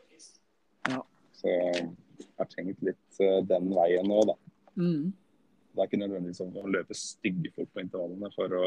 Ja. 0.91 1.01
Så 1.35 1.51
jeg 1.51 2.31
har 2.39 2.49
tenkt 2.51 2.81
litt 2.85 3.21
øh, 3.23 3.41
den 3.47 3.69
veien 3.75 4.07
nå, 4.09 4.21
da. 4.31 4.35
Mm. 4.79 5.13
Det 5.75 5.83
er 5.83 5.89
ikke 5.89 5.99
nødvendigvis 5.99 6.43
å 6.43 6.71
løpe 6.71 6.95
stygge 6.97 7.51
fort 7.55 7.71
på 7.75 7.83
intervallene 7.83 8.31
for 8.35 8.55
å 8.55 8.65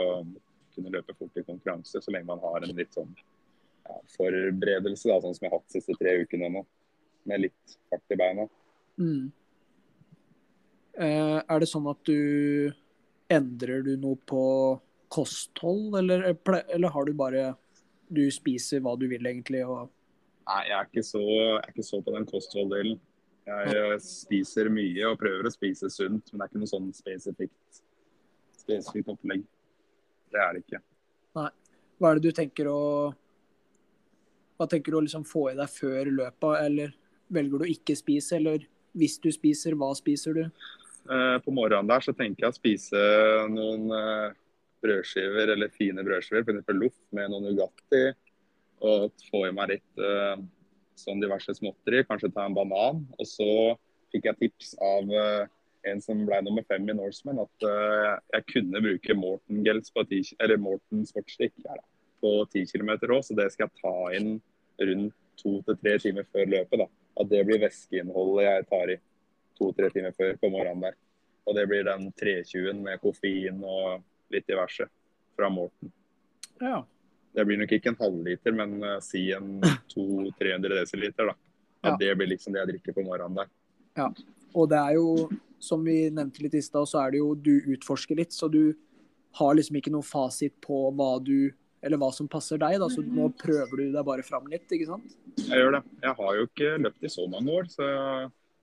kunne 0.74 0.92
løpe 0.92 1.16
fort 1.18 1.40
i 1.40 1.44
konkurranse, 1.46 2.00
så 2.04 2.12
lenge 2.12 2.28
man 2.28 2.42
har 2.44 2.64
en 2.64 2.76
litt 2.76 2.94
sånn 2.94 3.10
ja, 3.18 3.96
forberedelse, 4.14 5.08
da, 5.08 5.16
sånn 5.24 5.36
som 5.36 5.46
jeg 5.46 5.52
har 5.52 5.58
hatt 5.58 5.68
de 5.68 5.80
siste 5.80 5.96
tre 5.98 6.14
ukene 6.22 6.52
nå. 6.54 6.64
Med 7.28 7.42
litt 7.48 7.78
fart 7.90 8.14
i 8.14 8.16
beina. 8.16 8.46
Mm. 9.00 9.28
Eh, 10.98 11.38
er 11.38 11.62
det 11.62 11.70
sånn 11.70 11.86
at 11.90 12.00
du 12.08 12.74
Endrer 13.28 13.82
du 13.84 13.92
noe 14.00 14.16
på 14.26 14.42
kosthold, 15.12 15.94
eller, 16.00 16.24
eller 16.32 16.92
har 16.94 17.04
du 17.04 17.12
bare 17.16 17.52
Du 18.08 18.22
spiser 18.32 18.80
hva 18.80 18.94
du 18.98 19.04
vil, 19.10 19.26
egentlig, 19.28 19.62
og 19.68 19.92
Nei, 20.48 20.62
jeg 20.64 20.76
er 20.78 20.88
ikke 20.88 21.04
så, 21.04 21.22
er 21.58 21.66
ikke 21.68 21.84
så 21.84 21.98
på 22.00 22.12
den 22.14 22.24
kostholddelen. 22.24 22.94
Jeg 23.48 23.72
eh, 23.76 23.98
spiser 24.00 24.70
mye 24.72 25.10
og 25.10 25.18
prøver 25.20 25.44
å 25.44 25.52
spise 25.52 25.90
sunt, 25.92 26.30
men 26.30 26.40
det 26.40 26.46
er 26.46 26.48
ikke 26.48 26.62
noe 26.62 26.70
sånn 26.70 26.86
spesifikt, 26.96 27.80
spesifikt 28.56 29.12
opplegg. 29.12 29.42
Det 30.32 30.40
er 30.40 30.56
det 30.56 30.62
ikke. 30.64 30.80
Nei. 31.36 31.50
Hva 32.00 32.10
er 32.10 32.16
det 32.16 32.30
du 32.30 32.36
tenker 32.38 32.70
å 32.70 32.80
Hva 34.56 34.66
tenker 34.70 34.94
du 34.94 34.98
å 34.98 35.04
liksom 35.04 35.28
få 35.28 35.50
i 35.52 35.56
deg 35.58 35.68
før 35.70 36.08
løpet, 36.22 36.64
eller 36.64 36.96
velger 37.28 37.60
du 37.60 37.66
å 37.68 37.72
ikke 37.76 37.96
spise, 37.98 38.40
eller 38.40 38.64
hvis 38.98 39.18
du 39.22 39.28
spiser, 39.34 39.76
hva 39.78 39.92
spiser 39.94 40.34
du? 40.34 40.44
Eh, 41.08 41.38
på 41.44 41.54
morgenen 41.56 41.88
der 41.88 42.04
så 42.04 42.12
tenker 42.12 42.44
jeg 42.44 42.52
å 42.52 42.56
spise 42.56 43.02
noen 43.48 43.88
eh, 43.96 44.36
brødskiver 44.84 45.54
eller 45.54 45.72
fine 45.72 46.04
brødskiver, 46.04 46.44
f.eks. 46.44 46.74
loff 46.76 46.98
med 47.16 47.32
noe 47.32 47.44
Nugatti. 47.46 48.10
Og 48.84 49.08
få 49.30 49.46
i 49.48 49.50
meg 49.50 49.72
litt 49.72 49.98
uh, 49.98 50.38
sånn 50.94 51.18
diverse 51.18 51.50
småtteri, 51.56 52.04
kanskje 52.06 52.28
ta 52.30 52.44
en 52.46 52.54
banan. 52.54 53.00
Og 53.18 53.26
så 53.26 53.48
fikk 54.12 54.28
jeg 54.28 54.38
tips 54.44 54.76
av 54.78 55.10
en 55.90 56.02
som 56.04 56.20
ble 56.28 56.38
nummer 56.46 56.62
fem 56.70 56.86
i 56.86 56.94
Norseman, 56.94 57.40
at 57.42 57.66
jeg 58.36 58.46
kunne 58.52 58.84
bruke 58.84 59.16
Morten 59.18 59.64
Gels 59.66 59.90
på 59.90 60.04
10, 60.06 60.30
eller 60.38 60.62
Morten 60.62 61.02
sportsdrikk 61.10 61.58
på 62.22 62.32
10 62.54 62.70
km 62.70 62.94
òg, 62.94 63.18
så 63.26 63.34
det 63.34 63.48
skal 63.50 63.66
jeg 63.66 63.82
ta 63.82 63.96
inn 64.14 64.30
rundt 64.78 65.18
to 65.42 65.58
til 65.66 65.82
tre 65.82 65.98
timer 66.06 66.30
før 66.30 66.54
løpet. 66.54 66.84
da. 66.84 66.88
At 67.18 67.34
det 67.34 67.44
blir 67.50 67.64
væskeinnholdet 67.66 68.46
jeg 68.46 68.70
tar 68.70 68.94
i 68.94 69.00
to-tre 69.58 69.90
timer 69.94 70.14
før 70.16 70.36
på 70.40 70.50
morgenen 70.52 70.86
der. 70.88 70.96
Og 71.48 71.56
det 71.56 71.64
blir 71.70 71.84
den 71.86 72.10
320-en 72.20 72.82
med 72.84 73.00
koffein 73.02 73.60
og 73.64 74.02
litt 74.32 74.46
diverse 74.48 74.86
fra 75.36 75.48
Morten. 75.52 75.92
Ja. 76.60 76.82
Det 77.32 77.44
blir 77.46 77.60
nok 77.60 77.72
ikke 77.72 77.92
en 77.92 78.00
halvliter, 78.00 78.54
men 78.56 78.74
uh, 78.82 78.96
si 79.04 79.28
en 79.36 79.60
200-300 79.94 80.74
desiliter. 80.80 81.30
da. 81.30 81.36
Ja. 81.86 81.94
det 82.00 82.10
blir 82.18 82.32
liksom 82.32 82.52
det 82.52 82.64
jeg 82.64 82.72
drikker 82.72 82.96
på 82.96 83.04
morgenen 83.06 83.38
der. 83.38 83.52
Ja. 83.98 84.08
Og 84.58 84.68
det 84.72 84.80
er 84.80 84.96
jo, 84.98 85.28
som 85.62 85.84
vi 85.86 86.08
nevnte 86.10 86.42
litt 86.42 86.56
i 86.58 86.64
stad, 86.64 86.88
så 86.90 87.04
er 87.04 87.14
det 87.14 87.22
jo 87.22 87.32
du 87.38 87.54
utforsker 87.76 88.18
litt. 88.18 88.34
Så 88.34 88.50
du 88.50 88.74
har 89.38 89.54
liksom 89.54 89.78
ikke 89.78 89.92
noe 89.94 90.06
fasit 90.06 90.56
på 90.64 90.88
hva 90.96 91.14
du 91.22 91.50
eller 91.84 92.00
hva 92.00 92.08
som 92.14 92.26
passer 92.30 92.58
deg. 92.58 92.78
da, 92.82 92.88
Så 92.90 93.04
nå 93.06 93.28
prøver 93.38 93.76
du 93.78 93.84
deg 93.94 94.04
bare 94.06 94.24
fram 94.26 94.48
litt, 94.50 94.66
ikke 94.66 94.88
sant? 94.88 95.14
Jeg 95.38 95.60
gjør 95.62 95.76
det. 95.78 95.82
Jeg 96.02 96.14
har 96.20 96.38
jo 96.38 96.46
ikke 96.48 96.72
løpt 96.82 97.06
i 97.06 97.12
så 97.12 97.26
mange 97.30 97.54
år, 97.54 97.68
så 97.70 97.86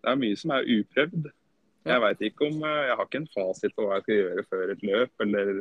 det 0.06 0.12
er 0.12 0.22
mye 0.22 0.38
som 0.38 0.54
er 0.54 0.68
uprøvd. 0.70 1.32
Jeg 1.86 2.02
vet 2.02 2.22
ikke 2.28 2.50
om 2.50 2.62
eh, 2.66 2.84
Jeg 2.90 2.98
har 2.98 3.08
ikke 3.08 3.22
en 3.24 3.32
fasit 3.34 3.74
på 3.78 3.86
hva 3.86 3.98
jeg 3.98 4.06
skal 4.06 4.20
gjøre 4.20 4.46
før 4.50 4.74
et 4.74 4.86
løp, 4.86 5.26
eller 5.26 5.52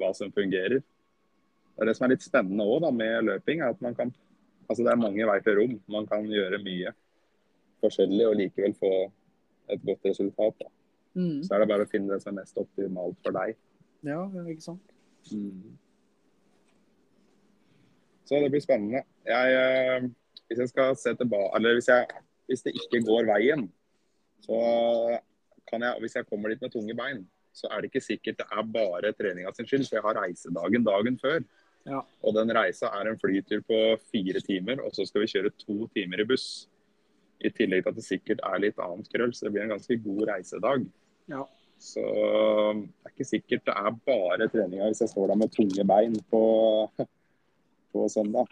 hva 0.00 0.10
som 0.16 0.32
fungerer. 0.32 0.84
Det 1.74 1.88
det 1.88 1.96
som 1.96 2.06
er 2.06 2.14
litt 2.14 2.24
spennende 2.24 2.64
også, 2.64 2.84
da, 2.84 2.90
med 2.94 3.28
løping, 3.30 3.60
er 3.60 3.74
at 3.74 3.82
man 3.84 3.96
kan 3.96 4.14
Altså 4.64 4.80
det 4.80 4.94
er 4.94 4.96
mange 4.96 5.26
veier 5.28 5.42
til 5.44 5.58
rom. 5.58 5.72
Man 5.92 6.06
kan 6.08 6.24
gjøre 6.24 6.56
mye 6.64 6.94
forskjellig 7.84 8.24
og 8.24 8.38
likevel 8.38 8.72
få 8.78 8.92
et 9.74 9.82
godt 9.84 10.06
resultat. 10.08 10.62
Mm. 11.12 11.42
Så 11.44 11.52
er 11.52 11.60
det 11.60 11.68
bare 11.68 11.84
å 11.84 11.90
finne 11.90 12.14
det 12.14 12.22
som 12.22 12.32
er 12.32 12.38
mest 12.38 12.56
optimalt 12.62 13.18
for 13.20 13.36
deg. 13.36 13.58
Ja, 14.08 14.22
ikke 14.48 14.64
sant. 14.64 14.94
Så 18.24 18.40
det 18.40 18.48
blir 18.54 18.64
spennende. 18.64 19.04
Jeg, 19.28 19.58
eh, 19.60 20.08
hvis 20.48 20.64
jeg 20.64 20.72
skal 20.72 20.96
se 20.96 21.12
tilbake 21.20 21.52
Eller 21.56 21.76
hvis, 21.76 21.88
jeg, 21.88 22.24
hvis 22.48 22.64
det 22.64 22.72
ikke 22.80 23.04
går 23.04 23.28
veien, 23.28 23.68
så 24.44 24.60
kan 25.64 25.80
jeg 25.80 26.00
Hvis 26.02 26.16
jeg 26.18 26.26
kommer 26.28 26.52
dit 26.52 26.60
med 26.60 26.72
tunge 26.72 26.94
bein, 26.94 27.22
så 27.54 27.70
er 27.70 27.80
det 27.80 27.90
ikke 27.90 28.04
sikkert 28.04 28.40
det 28.42 28.46
er 28.52 28.66
bare 28.74 29.12
treninga 29.16 29.52
sin 29.54 29.66
skyld, 29.66 29.86
for 29.88 29.96
jeg 29.96 30.04
har 30.04 30.18
reisedagen 30.20 30.84
dagen 30.84 31.18
før. 31.22 31.40
Ja. 31.88 32.00
Og 32.24 32.36
den 32.36 32.52
reisa 32.56 32.90
er 32.98 33.10
en 33.10 33.18
flytur 33.20 33.62
på 33.68 33.80
fire 34.12 34.40
timer, 34.44 34.80
og 34.84 34.94
så 34.96 35.06
skal 35.08 35.24
vi 35.24 35.30
kjøre 35.34 35.52
to 35.60 35.86
timer 35.96 36.22
i 36.22 36.28
buss. 36.28 36.66
I 37.44 37.50
tillegg 37.52 37.84
til 37.84 37.92
at 37.92 37.98
det 37.98 38.06
sikkert 38.06 38.42
er 38.46 38.62
litt 38.62 38.80
annet 38.80 39.10
krøll, 39.12 39.34
så 39.36 39.46
det 39.46 39.54
blir 39.54 39.66
en 39.66 39.74
ganske 39.74 39.98
god 40.04 40.22
reisedag. 40.30 40.86
Ja. 41.32 41.44
Så 41.84 42.04
det 42.04 43.08
er 43.08 43.12
ikke 43.12 43.28
sikkert 43.28 43.66
det 43.68 43.74
er 43.76 43.98
bare 44.08 44.48
treninga 44.52 44.88
hvis 44.88 45.02
jeg 45.04 45.12
står 45.12 45.32
der 45.32 45.40
med 45.40 45.52
tunge 45.52 45.84
bein 45.88 46.16
på, 46.32 46.44
på 47.92 48.08
søndag. 48.12 48.48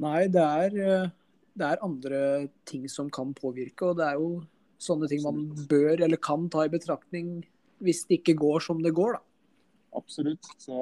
Nei, 0.00 0.28
det 0.32 0.44
er, 0.44 0.78
eh, 0.80 1.10
det 1.58 1.66
er 1.66 1.84
andre 1.84 2.22
ting 2.68 2.86
som 2.88 3.10
kan 3.12 3.34
påvirke, 3.36 3.90
og 3.90 3.98
det 3.98 4.06
er 4.06 4.20
jo 4.20 4.30
sånne 4.80 5.08
ting 5.10 5.22
man 5.24 5.42
bør 5.70 6.00
eller 6.00 6.20
kan 6.20 6.48
ta 6.52 6.64
i 6.66 6.72
betraktning 6.72 7.40
hvis 7.84 8.04
det 8.08 8.20
ikke 8.20 8.36
går 8.40 8.64
som 8.64 8.80
det 8.84 8.92
går, 8.96 9.16
da. 9.16 9.24
Absolutt. 9.96 10.46
Så 10.60 10.74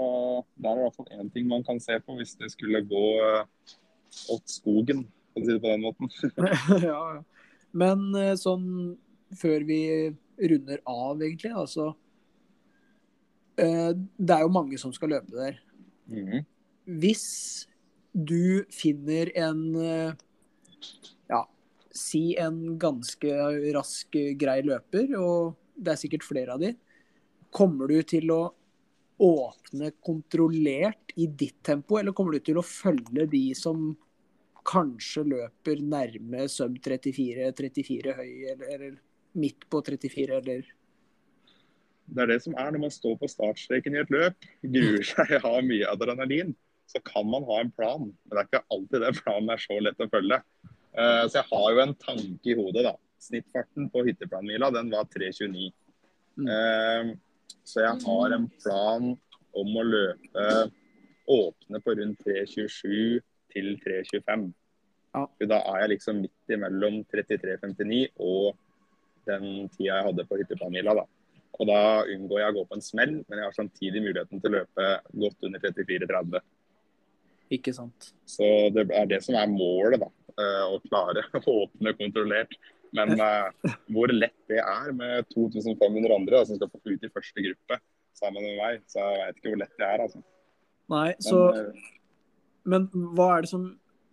der 0.60 0.74
er 0.74 0.80
i 0.80 0.86
hvert 0.86 0.96
fall 0.98 1.12
én 1.16 1.30
ting 1.32 1.46
man 1.48 1.64
kan 1.64 1.78
se 1.80 1.96
på 2.04 2.18
hvis 2.18 2.34
det 2.40 2.50
skulle 2.52 2.82
gå 2.84 3.04
eh, 3.24 3.76
åt 4.34 4.50
skogen, 4.52 5.06
for 5.32 5.40
å 5.40 5.46
si 5.46 5.54
det 5.54 5.62
på 5.62 5.72
den 5.72 5.86
måten. 5.86 6.10
ja, 6.90 6.98
ja. 7.16 7.22
Men 7.78 8.04
eh, 8.18 8.34
sånn 8.40 8.66
før 9.38 9.64
vi 9.68 9.80
runder 10.50 10.82
av, 10.88 11.20
egentlig, 11.20 11.50
altså 11.52 11.90
eh, 13.60 13.90
Det 13.92 14.36
er 14.36 14.44
jo 14.44 14.54
mange 14.54 14.78
som 14.80 14.92
skal 14.96 15.14
løpe 15.16 15.34
der. 15.34 15.58
Mm. 16.08 16.46
Hvis 17.00 17.26
du 18.12 18.64
finner 18.72 19.28
en 19.36 19.60
ja, 21.28 21.42
si 21.94 22.36
en 22.38 22.78
ganske 22.80 23.32
rask, 23.74 24.18
grei 24.40 24.60
løper, 24.66 25.14
og 25.18 25.56
det 25.78 25.94
er 25.94 26.00
sikkert 26.00 26.26
flere 26.26 26.56
av 26.56 26.62
de, 26.62 26.74
kommer 27.54 27.88
du 27.88 28.02
til 28.06 28.30
å 28.34 28.42
åpne 29.18 29.90
kontrollert 30.04 31.14
i 31.18 31.26
ditt 31.26 31.58
tempo, 31.66 31.98
eller 31.98 32.14
kommer 32.14 32.36
du 32.36 32.44
til 32.44 32.60
å 32.60 32.66
følge 32.66 33.26
de 33.30 33.42
som 33.58 33.90
kanskje 34.68 35.24
løper 35.32 35.80
nærme 35.82 36.46
sub 36.52 36.76
34, 36.84 37.50
34 37.56 38.14
høy, 38.18 38.32
eller, 38.52 38.74
eller 38.74 38.98
midt 39.38 39.66
på 39.70 39.80
34, 39.84 40.42
eller 40.42 40.74
Det 42.08 42.22
er 42.24 42.30
det 42.30 42.40
som 42.44 42.54
er 42.56 42.72
når 42.72 42.86
man 42.86 42.92
står 42.92 43.18
på 43.20 43.28
startstreken 43.28 43.96
i 43.96 44.02
et 44.02 44.12
løp, 44.12 44.48
gruer 44.62 45.04
seg 45.04 45.34
har 45.46 45.66
mye 45.66 45.90
adrenalin, 45.90 46.54
så 46.88 47.00
kan 47.04 47.26
man 47.28 47.44
ha 47.48 47.60
en 47.60 47.72
plan. 47.76 48.06
Men 48.08 48.34
det 48.34 48.40
er 48.40 48.48
ikke 48.48 48.66
alltid 48.76 49.04
den 49.04 49.18
planen 49.18 49.52
er 49.52 49.60
så 49.60 49.80
lett 49.84 50.00
å 50.00 50.08
følge. 50.12 50.38
Eh, 50.98 51.24
Så 51.28 51.38
jeg 51.38 51.48
har 51.52 51.70
jo 51.72 51.82
en 51.84 51.94
tanke 51.94 52.50
i 52.50 52.56
hodet, 52.58 52.84
da. 52.88 52.94
Snittfarten 53.22 53.88
på 53.92 54.04
hytteplanmila 54.06 54.70
den 54.74 54.90
var 54.90 55.06
3.29. 55.10 55.70
Mm. 56.38 56.48
Eh, 56.48 57.16
Så 57.64 57.82
jeg 57.84 58.04
har 58.04 58.32
en 58.34 58.48
plan 58.62 59.10
om 59.58 59.76
å 59.76 59.84
løpe 59.84 60.46
åpne 61.28 61.80
på 61.84 61.94
rundt 61.98 62.24
3.27 62.24 63.20
til 63.52 63.76
3.25. 63.84 64.48
Ja. 65.14 65.26
Da 65.50 65.58
er 65.72 65.82
jeg 65.82 65.92
liksom 65.96 66.22
midt 66.22 66.52
imellom 66.54 67.02
33,59 67.12 68.08
og 68.18 68.56
den 69.28 69.68
tida 69.74 69.98
jeg 69.98 70.06
hadde 70.08 70.24
på 70.28 70.38
hytteplanmila. 70.40 70.94
da. 70.94 71.04
Og 71.58 71.66
da 71.66 71.80
unngår 72.06 72.40
jeg 72.40 72.52
å 72.52 72.56
gå 72.58 72.64
på 72.68 72.76
en 72.78 72.84
smell, 72.84 73.14
men 73.28 73.40
jeg 73.40 73.44
har 73.48 73.56
samtidig 73.56 74.02
muligheten 74.04 74.40
til 74.40 74.50
å 74.50 74.60
løpe 74.60 74.86
godt 75.24 75.48
under 75.48 75.60
34,30. 75.64 76.40
Ikke 77.56 77.72
sant? 77.74 78.12
Så 78.28 78.46
det 78.72 78.88
er 78.94 79.08
det 79.10 79.22
som 79.24 79.36
er 79.36 79.50
målet, 79.50 80.00
da. 80.00 80.08
Eh, 80.40 80.64
Å 80.66 80.80
klare 80.86 81.24
å 81.38 81.56
åpne 81.64 81.94
kontrollert. 81.98 82.56
Men 82.96 83.12
eh, 83.20 83.74
hvor 83.92 84.12
lett 84.14 84.36
det 84.48 84.62
er 84.62 84.92
med 84.96 85.28
2500 85.34 86.14
andre 86.14 86.42
som 86.48 86.56
skal 86.56 86.70
få 86.72 86.80
ut 86.86 87.04
i 87.04 87.12
første 87.12 87.44
gruppe 87.44 87.80
sammen 88.18 88.42
med 88.42 88.56
meg, 88.58 88.80
så 88.90 89.04
jeg 89.04 89.20
vet 89.20 89.38
ikke 89.40 89.52
hvor 89.52 89.60
lett 89.62 89.76
det 89.78 89.88
er. 89.88 90.04
altså. 90.06 90.22
Nei, 90.88 91.10
Men, 91.12 91.22
så 91.28 91.42
eh, 91.52 91.84
Men 92.68 92.88
hva 93.16 93.28
er 93.36 93.44
det 93.44 93.52
som 93.52 93.68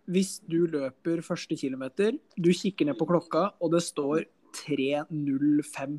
Hvis 0.06 0.36
du 0.46 0.68
løper 0.70 1.24
første 1.26 1.56
kilometer, 1.58 2.14
du 2.36 2.52
kikker 2.54 2.86
ned 2.86 2.98
på 2.98 3.08
klokka, 3.08 3.48
og 3.58 3.72
det 3.74 3.82
står 3.82 4.28
3.05 4.60 5.98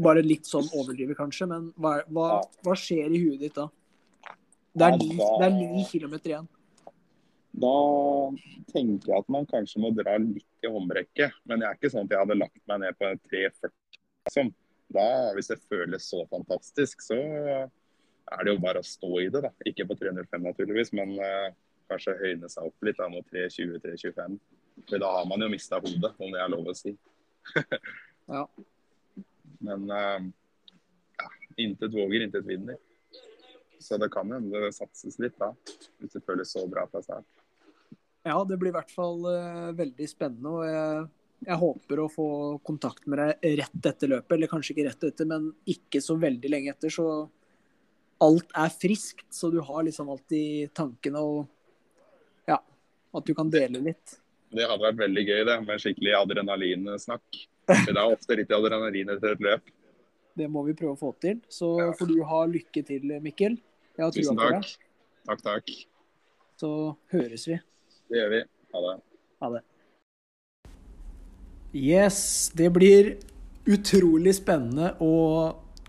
Bare 0.00 0.22
litt 0.22 0.46
sånn 0.46 0.68
overdrivet, 0.70 1.16
kanskje, 1.18 1.48
men 1.50 1.72
hva, 1.76 1.98
hva, 2.08 2.28
hva 2.64 2.76
skjer 2.78 3.10
i 3.10 3.24
huet 3.24 3.42
ditt 3.42 3.58
da? 3.58 3.66
Det 4.70 4.86
er 4.86 4.96
ni, 5.00 5.08
det 5.18 5.46
er 5.48 5.56
ni 5.56 5.82
kilometer 5.88 6.30
igjen. 6.30 6.46
Da 7.50 7.76
tenker 8.70 9.10
jeg 9.10 9.22
at 9.24 9.30
man 9.32 9.48
kanskje 9.50 9.82
må 9.82 9.90
dra 9.94 10.14
litt 10.22 10.64
i 10.64 10.70
håndbrekket. 10.70 11.34
Men 11.50 11.64
jeg 11.64 11.70
er 11.70 11.78
ikke 11.78 11.92
sånn 11.92 12.06
at 12.06 12.14
jeg 12.14 12.22
hadde 12.22 12.38
lagt 12.38 12.62
meg 12.70 12.82
ned 12.84 12.98
på 12.98 13.08
en 13.08 13.22
3,40. 13.26 13.72
Liksom. 14.28 14.52
Da, 14.90 15.06
hvis 15.36 15.50
det 15.50 15.60
føles 15.70 16.06
så 16.10 16.24
fantastisk, 16.30 17.02
så 17.02 17.18
er 18.30 18.44
det 18.46 18.54
jo 18.54 18.62
bare 18.62 18.82
å 18.82 18.86
stå 18.86 19.10
i 19.22 19.28
det. 19.32 19.42
da. 19.46 19.50
Ikke 19.66 19.86
på 19.88 19.96
305 19.98 20.46
naturligvis, 20.46 20.92
men 20.98 21.14
uh, 21.18 21.50
kanskje 21.90 22.18
høyne 22.20 22.50
seg 22.50 22.70
opp 22.70 22.86
litt 22.86 22.98
da, 22.98 23.08
mot 23.12 23.26
320-325. 23.34 24.38
For 24.88 25.02
da 25.02 25.10
har 25.18 25.26
man 25.30 25.44
jo 25.44 25.50
mista 25.52 25.80
hodet, 25.82 26.12
om 26.18 26.34
det 26.34 26.42
er 26.42 26.52
lov 26.52 26.70
å 26.72 26.76
si. 26.78 26.96
Ja. 28.30 28.44
Men 29.66 29.88
uh, 29.90 30.20
ja, 31.18 31.30
intet 31.58 31.90
våger, 31.90 32.22
intet 32.22 32.46
vinner. 32.46 32.76
Så 33.82 33.96
det 33.98 34.06
kan 34.14 34.30
hende 34.30 34.60
det 34.62 34.68
satses 34.76 35.18
litt 35.18 35.34
da, 35.40 35.48
hvis 35.98 36.14
det 36.14 36.22
føles 36.28 36.52
så 36.54 36.62
bra 36.70 36.84
fra 36.92 37.02
start. 37.02 37.39
Ja, 38.26 38.44
det 38.44 38.58
blir 38.60 38.72
i 38.72 38.76
hvert 38.76 38.92
fall 38.92 39.24
uh, 39.24 39.72
veldig 39.76 40.06
spennende. 40.08 40.50
og 40.52 40.64
jeg, 40.68 41.04
jeg 41.46 41.60
håper 41.62 42.02
å 42.02 42.08
få 42.12 42.28
kontakt 42.66 43.06
med 43.08 43.20
deg 43.22 43.60
rett 43.62 43.86
etter 43.92 44.12
løpet. 44.12 44.34
Eller 44.36 44.50
kanskje 44.50 44.74
ikke 44.74 44.88
rett 44.90 45.06
etter, 45.08 45.28
men 45.30 45.50
ikke 45.72 46.02
så 46.04 46.18
veldig 46.20 46.50
lenge 46.52 46.74
etter. 46.74 46.92
Så 46.92 47.06
alt 48.20 48.52
er 48.60 48.74
friskt. 48.74 49.24
Så 49.32 49.50
du 49.52 49.60
har 49.64 49.86
liksom 49.86 50.10
alltid 50.12 50.74
tankene 50.76 51.22
og 51.24 51.46
ja, 52.50 52.58
at 52.60 53.24
du 53.24 53.32
kan 53.36 53.52
dele 53.52 53.80
litt. 53.88 54.18
Det 54.50 54.66
hadde 54.66 54.82
vært 54.82 55.00
veldig 55.00 55.24
gøy 55.28 55.42
det, 55.46 55.56
med 55.62 55.80
skikkelig 55.80 56.14
adrenalinsnakk. 56.18 57.42
Det 57.70 57.92
er 57.94 58.02
ofte 58.02 58.34
litt 58.34 58.50
adrenalin 58.50 59.12
etter 59.14 59.36
et 59.36 59.44
løp. 59.46 59.68
Det 60.40 60.48
må 60.50 60.64
vi 60.66 60.74
prøve 60.74 60.96
å 60.96 60.98
få 60.98 61.12
til. 61.22 61.40
Så 61.48 61.78
Ja. 61.78 61.92
får 61.92 62.08
du 62.08 62.22
ha 62.26 62.44
lykke 62.46 62.84
til, 62.86 63.20
Mikkel. 63.22 63.60
Tusen 63.96 64.36
takk. 64.36 64.66
Takk, 65.26 65.42
takk. 65.42 65.70
Så 66.58 66.96
høres 67.12 67.46
vi. 67.46 67.60
Det 68.10 68.18
gjør 68.18 68.30
vi. 68.32 68.40
Ha 68.74 68.80
det. 68.84 68.94
Ha 69.40 69.50
det. 69.54 69.64
Yes, 71.70 72.20
det 72.58 72.70
blir 72.74 73.12
utrolig 73.70 74.34
spennende 74.34 74.96
å 74.98 75.12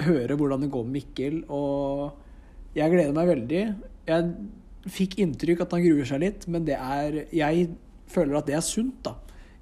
høre 0.06 0.38
hvordan 0.38 0.62
det 0.62 0.70
går 0.74 0.86
med 0.86 0.98
Mikkel, 1.00 1.40
og 1.50 2.78
jeg 2.78 2.94
gleder 2.94 3.16
meg 3.16 3.32
veldig. 3.32 3.63
Jeg 4.10 4.92
fikk 4.94 5.18
inntrykk 5.24 5.63
at 5.66 5.74
han 5.74 5.84
gruer 5.86 6.08
seg 6.10 6.22
litt, 6.24 6.46
men 6.50 6.66
det 6.66 6.78
er 6.78 7.24
Jeg 7.34 7.68
føler 8.12 8.38
at 8.38 8.48
det 8.50 8.58
er 8.58 8.66
sunt, 8.66 9.01
da. 9.06 9.16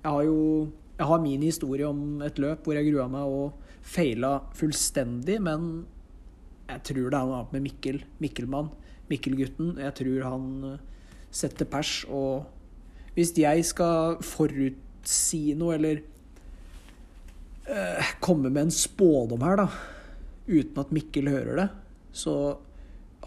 Jeg 0.03 0.11
har 0.11 0.27
jo 0.27 0.43
jeg 0.99 1.07
har 1.07 1.21
min 1.23 1.43
historie 1.47 1.87
om 1.87 2.19
et 2.25 2.39
løp 2.43 2.65
hvor 2.67 2.75
jeg 2.75 2.89
grua 2.89 3.05
meg 3.07 3.23
og 3.31 3.75
feila 3.87 4.33
fullstendig, 4.59 5.37
men 5.39 5.85
jeg 6.67 6.81
tror 6.89 7.05
det 7.05 7.19
er 7.19 7.29
noe 7.29 7.37
annet 7.37 7.53
med 7.55 7.63
Mikkel. 7.69 8.01
Mikkelmann. 8.19 8.73
Mikkelgutten. 9.07 9.77
Jeg 9.79 9.95
tror 9.95 10.25
han 10.27 10.49
setter 11.31 11.65
pers, 11.69 12.05
og 12.09 12.45
hvis 13.13 13.37
jeg 13.37 13.65
skal 13.67 14.17
forutsi 14.23 15.53
noe, 15.57 15.75
eller 15.75 15.97
eh, 17.69 18.05
komme 18.23 18.49
med 18.49 18.61
en 18.67 18.71
spådom 18.73 19.41
her, 19.45 19.55
da, 19.59 19.67
uten 20.49 20.79
at 20.81 20.91
Mikkel 20.95 21.29
hører 21.29 21.55
det, 21.59 21.69
så 22.15 22.57